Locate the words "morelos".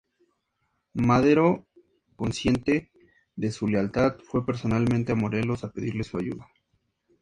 5.15-5.63